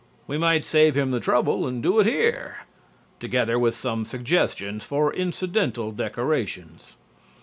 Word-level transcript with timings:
We 0.25 0.35
might 0.39 0.65
save 0.65 0.95
him 0.97 1.11
the 1.11 1.19
trouble 1.19 1.67
and 1.67 1.83
do 1.83 1.99
it 1.99 2.07
here, 2.07 2.61
together 3.19 3.59
with 3.59 3.75
some 3.77 4.03
suggestions 4.03 4.83
for 4.83 5.13
incidental 5.13 5.91
decorations. 5.91 6.93